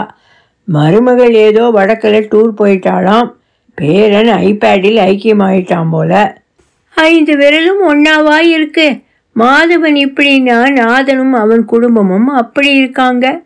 மருமகள் 0.69 1.35
ஏதோ 1.35 1.71
வடக்கில் 1.71 2.29
டூர் 2.33 2.53
போயிட்டாளாம். 2.59 3.31
பேரன் 3.75 4.29
ஐபேடில் 4.29 4.99
ஐக்கியமாயிட்டான் 5.00 5.91
போல. 5.91 6.43
ஐந்து 6.91 7.37
விரலும் 7.37 7.83
ஒன்னாவா 7.88 8.38
இருக்கு. 8.41 9.00
மாதவன் 9.37 9.97
இப்படின்னா 10.05 10.71
நாதனும் 10.71 11.33
அவன் 11.33 11.64
குடும்பமும் 11.64 12.29
அப்படி 12.29 12.75
இருக்காங்க? 12.75 13.43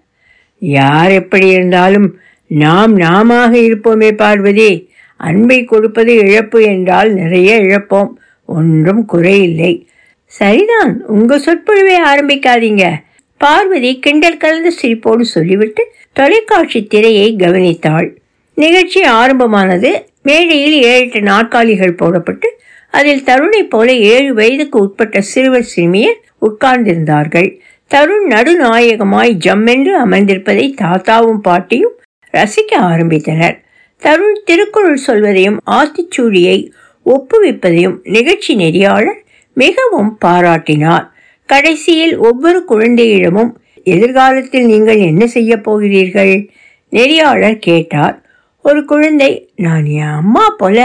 யார் 0.59 1.11
எப்படி 1.11 1.49
இருந்தாலும் 1.49 2.19
நாம் 2.47 2.97
நாமாக 2.97 3.57
இருப்போமே 3.57 4.13
பார்வதி. 4.13 4.91
அன்பை 5.17 5.65
கொடுப்பது 5.65 6.15
இழப்பு 6.15 6.63
என்றால் 6.63 7.13
நிறைய 7.13 7.63
இழப்போம். 7.63 8.09
ஒன்றும் 8.47 9.09
குறையில்லை. 9.13 9.87
சரிதான் 10.25 11.07
உங்க 11.07 11.39
சொற்பொழிவை 11.39 11.95
ஆரம்பிக்காதீங்க. 11.95 12.93
பார்வதி 13.39 13.99
கிண்டல் 13.99 14.37
கலந்த 14.37 14.73
சிரிப்போடு 14.83 15.21
சொல்லிவிட்டு 15.21 15.93
தொலைக்காட்சி 16.13 16.85
திரையை 16.85 17.37
கவனித்தாள். 17.37 18.11
நிகழ்ச்சி 18.55 19.03
ஆரம்பமானது 19.03 20.09
மேடையில் 20.27 20.77
ஏழு 20.83 21.01
எட்டு 21.01 21.21
நாற்காலிகள் 21.23 21.99
போடப்பட்டு 22.01 22.49
அதில் 22.91 23.25
தருணை 23.25 23.63
போல 23.65 23.89
ஏழு 24.13 24.35
வயதுக்கு 24.35 24.77
உட்பட்ட 24.81 25.21
சிறுவர் 25.21 25.71
சிறுமியர் 25.75 26.21
உட்கார்ந்திருந்தார்கள். 26.47 27.49
தருண் 27.91 28.27
நடுநாயகமாய் 28.29 29.33
ஜம்மென்று 29.47 29.93
அமர்ந்திருப்பதை 30.05 30.67
தாத்தாவும் 30.83 31.43
பாட்டியும் 31.43 31.97
ரசிக்க 32.35 32.73
ஆரம்பித்தனர். 32.79 33.57
தருண் 34.03 34.41
திருக்குறள் 34.45 35.05
சொல்வதையும் 35.07 35.59
ஆத்திச்சூடியை 35.71 36.59
ஒப்புவிப்பதையும் 37.07 37.97
நிகழ்ச்சி 38.17 38.53
நெறியாளர் 38.57 39.21
மிகவும் 39.57 40.13
பாராட்டினார். 40.25 41.07
கடைசியில் 41.49 42.15
ஒவ்வொரு 42.29 42.61
குழந்தையிடமும் 42.69 43.53
எதிர்காலத்தில் 43.85 44.67
நீங்கள் 44.67 45.01
என்ன 45.11 45.25
செய்ய 45.27 45.53
போகிறீர்கள்? 45.57 46.35
நெறியாளர் 46.93 47.59
கேட்டார். 47.69 48.17
ஒரு 48.69 48.81
குழந்தை 48.85 49.33
நான் 49.57 49.85
என் 49.97 50.15
அம்மா 50.21 50.45
போல 50.59 50.79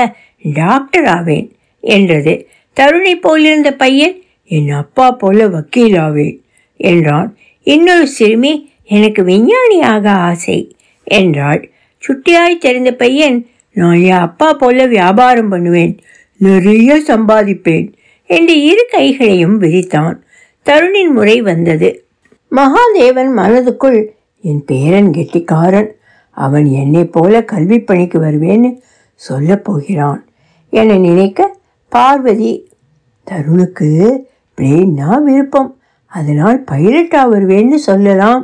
டாக்டர் 0.53 1.07
ஆவேன் 1.17 1.47
என்றது. 1.83 2.33
தருணை 2.77 3.13
போலிருந்த 3.17 3.69
பையன் 3.77 4.15
என் 4.49 4.71
அப்பா 4.71 5.07
போல 5.11 5.47
வக்கீல் 5.47 5.97
ஆவேன் 5.97 6.35
என்றான். 6.79 7.29
இன்னொரு 7.67 8.07
சிறுமி 8.07 8.53
எனக்கு 8.85 9.21
விஞ்ஞானியாக 9.23 10.05
ஆசை 10.29 10.57
என்றாள். 11.07 11.61
சுட்டியாய் 12.03 12.57
தெரிந்த 12.57 12.91
பையன் 12.93 13.37
நான் 13.75 13.99
என் 14.03 14.23
அப்பா 14.27 14.49
போல 14.53 14.85
வியாபாரம் 14.85 15.49
பண்ணுவேன் 15.49 15.93
நிறைய 16.37 16.91
சம்பாதிப்பேன் 17.07 17.87
என்று 18.29 18.55
இரு 18.63 18.83
கைகளையும் 18.91 19.57
விரித்தான். 19.61 20.17
தருணின் 20.65 21.13
முறை 21.13 21.37
வந்தது. 21.41 21.89
மகாதேவன் 22.51 23.31
மனதுக்குள் 23.39 23.99
என் 24.43 24.63
பேரன் 24.65 25.11
கெட்டிக்காரன் 25.11 25.89
அவன் 26.45 26.67
என்னை 26.81 27.03
போல 27.15 27.43
கல்வி 27.51 27.77
பணிக்கு 27.79 28.17
வருவேன்னு 28.19 28.69
சொல்லப் 29.21 29.65
போகிறான் 29.65 30.21
என 30.73 30.97
நினைக்க 31.07 31.39
பார்வதி 31.91 32.51
தருணுக்கு 33.27 33.89
பிளேன்னா 34.57 35.09
விருப்பம். 35.23 35.71
அதனால் 36.11 36.59
பைலட்டாக 36.71 37.31
வருவேன்னு 37.33 37.77
சொல்லலாம் 37.89 38.43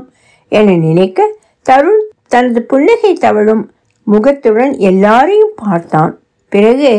என 0.52 0.76
நினைக்க 0.88 1.30
தருண் 1.66 2.04
தனது 2.28 2.60
புன்னகை 2.72 3.14
தவழும் 3.14 3.64
முகத்துடன் 4.08 4.74
எல்லாரையும் 4.90 5.56
பார்த்தான். 5.56 6.14
பிறகு 6.52 6.92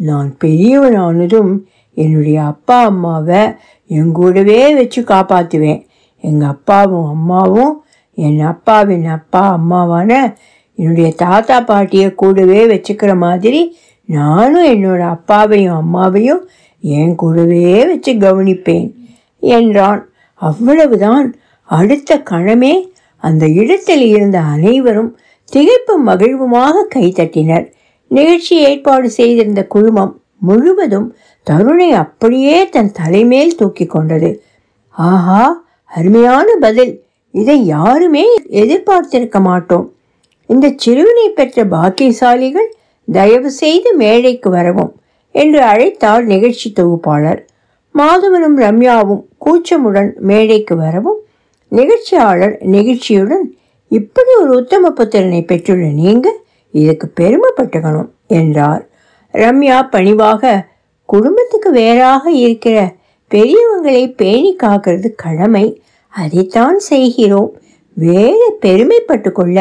நான் 0.00 0.30
பெரியவனானதும் 0.44 1.52
என்னுடைய 1.96 2.38
அப்பா 2.52 2.78
அம்மாவை 2.90 3.42
எங்கூடவே 3.90 4.60
வச்சு 4.78 5.00
காப்பாற்றுவேன் 5.02 5.82
எங்கள் 6.24 6.52
அப்பாவும் 6.54 7.08
அம்மாவும் 7.14 7.74
என் 8.14 8.40
அப்பாவின் 8.40 9.06
அப்பா 9.06 9.60
அம்மாவான 9.60 10.36
என்னுடைய 10.74 11.12
தாத்தா 11.16 11.60
பாட்டியை 11.60 12.14
கூடவே 12.14 12.66
வச்சுக்கிற 12.66 13.16
மாதிரி 13.16 13.76
நானும் 14.04 14.66
என்னோட 14.66 15.00
அப்பாவையும் 15.00 15.78
அம்மாவையும் 15.82 16.42
என் 16.80 17.14
கூடவே 17.14 17.86
வச்சு 17.86 18.12
கவனிப்பேன் 18.12 18.94
என்றான். 19.38 20.08
அவ்வளவுதான். 20.34 21.34
அடுத்த 21.64 22.18
கணமே 22.18 22.92
அந்த 23.16 23.48
இடத்தில் 23.48 24.04
இருந்த 24.06 24.40
அனைவரும் 24.40 25.18
திகைப்பும் 25.52 26.06
மகிழ்வுமாக 26.06 26.84
கைத்தட்டினர் 26.94 27.72
நிகழ்ச்சி 28.06 28.56
ஏற்பாடு 28.56 29.10
செய்திருந்த 29.10 29.66
குழுமம் 29.66 30.20
முழுவதும் 30.38 31.16
தருணை 31.42 31.90
அப்படியே 31.90 32.68
தன் 32.68 32.92
தலைமேல் 32.92 33.54
தூக்கி 33.54 33.86
கொண்டது. 33.86 34.42
ஆஹா 34.90 35.64
அருமையான 35.86 36.46
பதில். 36.60 37.04
இதை 37.40 37.56
யாருமே 37.66 38.24
எதிர்பார்த்திருக்க 38.62 39.38
மாட்டோம். 39.40 39.86
இந்த 40.50 40.66
சிறுவனை 40.82 41.26
பெற்ற 41.28 41.64
பாக்கியசாலிகள் 41.74 42.68
தயவு 43.12 43.50
செய்து 43.50 43.90
மேடைக்கு 43.94 44.48
வரவும் 44.50 44.92
என்று 45.34 45.60
அழைத்தார் 45.70 46.24
நிகழ்ச்சி 46.32 46.68
தொகுப்பாளர். 46.72 47.40
மாதவனும் 47.94 48.56
ரம்யாவும் 48.64 49.22
கூச்சமுடன் 49.44 50.10
மேடைக்கு 50.30 50.74
வரவும் 50.76 51.20
நிகழ்ச்சியாளர் 51.72 52.56
நிகழ்ச்சியுடன் 52.74 53.44
இப்படி 53.88 54.32
ஒரு 54.42 54.52
உத்தம 54.56 54.92
புத்திரனை 54.98 55.40
பெற்றுள்ள 55.46 55.86
நீங்க 56.02 56.28
இதுக்கு 56.74 57.06
பெருமைப்பட்டுக்கணும் 57.20 58.10
என்றார். 58.26 58.82
ரம்யா 59.34 59.78
பணிவாக 59.90 60.52
குடும்பத்துக்கு 61.08 61.70
வேறாக 61.70 62.24
இருக்கிற 62.30 62.76
பெரியவங்களை 63.30 64.04
பேணி 64.16 64.52
காக்கிறது 64.62 65.08
கடமை. 65.16 65.66
அதைத்தான் 66.14 66.78
செய்கிறோம். 66.78 67.50
வேறு 67.96 68.46
பெருமைப்பட்டு 68.60 69.30
கொள்ள 69.32 69.58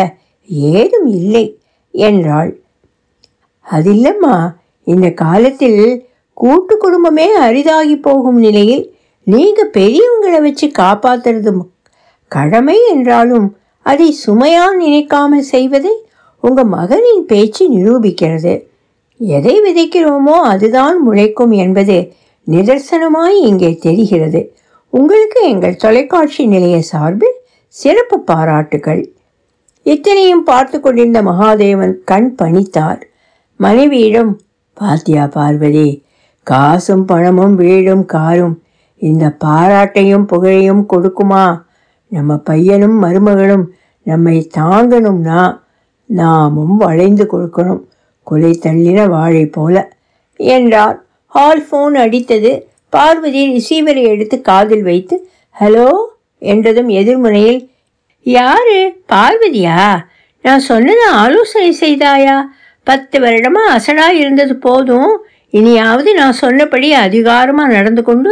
ஏதும் 0.73 1.09
இல்லை 1.19 1.45
என்றாள். 1.93 2.51
அதில்லம்மா 3.65 4.35
இந்த 4.87 5.07
காலத்தில் 5.23 5.81
கூட்டு 6.37 6.75
குடும்பமே 6.77 7.27
அரிதாகி 7.37 7.95
போகும் 8.01 8.39
நிலையில் 8.39 8.85
நீங்க 9.27 9.61
பெரியவங்களை 9.77 10.39
வச்சு 10.41 10.67
காப்பாத்துறது 10.79 11.51
கடமை 12.31 12.77
என்றாலும் 12.93 13.47
அதை 13.85 14.07
சுமையா 14.25 14.65
நினைக்காமல் 14.75 15.49
செய்வதை 15.53 15.93
உங்க 16.43 16.61
மகனின் 16.63 17.23
பேச்சு 17.25 17.63
நிரூபிக்கிறது. 17.69 18.53
எதை 19.19 19.55
விதைக்கிறோமோ 19.65 20.35
அதுதான் 20.51 20.97
முளைக்கும் 21.07 21.53
என்பது 21.63 21.97
நிதர்சனமாய் 22.47 23.37
இங்கே 23.49 23.71
தெரிகிறது. 23.77 24.41
உங்களுக்கு 24.95 25.41
எங்கள் 25.41 25.75
தொலைக்காட்சி 25.75 26.45
நிலைய 26.45 26.82
சார்பில் 26.82 27.34
சிறப்பு 27.67 28.19
பாராட்டுகள். 28.19 29.13
இத்தனையும் 29.84 30.43
பார்த்து 30.43 30.79
கொண்டிருந்த 30.79 31.23
மகாதேவன் 31.23 31.93
கண் 32.06 32.36
பணித்தார். 32.41 33.01
மனைவியிடம் 33.58 34.39
பாத்தியா 34.73 35.27
பார்வதி 35.27 36.03
காசும் 36.43 37.06
பணமும் 37.06 37.56
வீடும் 37.56 38.06
காரும். 38.06 38.63
இந்த 38.97 39.36
பாராட்டையும் 39.45 40.25
புகழையும் 40.25 40.86
கொடுக்குமா? 40.89 41.62
நம்ம 42.08 42.38
பையனும் 42.38 43.03
மருமகளும் 43.03 43.65
நம்மை 44.03 44.49
தாங்கணும்னா 44.58 45.60
நாமும் 46.06 46.77
வளைந்து 46.77 47.27
கொடுக்கணும். 47.32 47.82
கொலை 48.23 48.60
தள்ளின 48.62 49.10
வாழை 49.10 49.45
போல. 49.45 49.91
என்றார். 50.36 51.03
ஹால் 51.25 51.65
ஃபோன் 51.71 51.97
அடித்தது. 51.97 52.71
பார்வதி 52.95 53.41
ரிசீவரை 53.53 54.03
எடுத்து 54.08 54.41
காதில் 54.41 54.84
வைத்து 54.84 55.15
ஹலோ 55.60 55.88
என்றதும் 56.41 56.89
எதிர்முனையில் 56.89 57.62
யாரு? 58.25 58.79
பார்வதியா? 59.12 59.79
நான் 60.45 60.60
சொன்னதை 60.60 61.06
ஆலோசனை 61.13 61.69
செய்தாயா? 61.79 62.36
பத்து 62.88 63.17
வருடமா 63.19 63.63
அசடா 63.75 64.08
இருந்தது 64.12 64.56
போதும். 64.56 65.12
இனியாவது 65.53 66.13
நான் 66.13 66.39
சொன்னபடி 66.41 66.88
அதிகாரமா 66.95 67.63
நடந்து 67.67 68.03
கொண்டு 68.03 68.32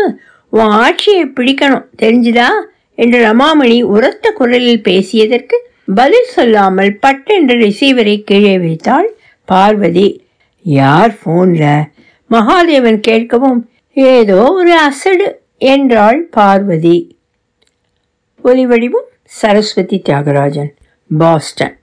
உன் 0.53 0.71
ஆட்சியை 0.83 1.23
பிடிக்கணும். 1.25 1.85
தெரிஞ்சுதா? 2.01 2.49
என்று 2.97 3.19
ரமாமணி 3.25 3.77
உரத்த 3.95 4.31
குரலில் 4.31 4.85
பேசியதற்கு 4.87 5.57
பதில் 5.95 6.29
சொல்லாமல் 6.29 6.91
பட்டென்று 6.99 7.55
ரிசீவரை 7.57 8.15
கீழே 8.23 8.55
வைத்தாள் 8.59 9.09
பார்வதி. 9.49 10.07
யார் 10.65 11.13
ஃபோனில் 11.19 11.83
மகாதேவன் 12.29 12.99
கேட்கவும் 13.07 13.59
ஏதோ 13.93 14.51
ஒரு 14.51 14.77
அசடு 14.77 15.41
என்றாள் 15.57 16.23
பார்வதி. 16.23 17.17
ஒலிவடிவும் 18.43 19.09
சரஸ்வதி 19.23 20.01
தியாகராஜன் 20.05 20.71
பாஸ்டன். 21.17 21.79